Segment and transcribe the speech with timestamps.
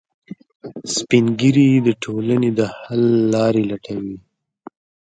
[0.95, 3.03] سپین ږیری د ټولنې د حل
[3.33, 4.17] لارې لټوي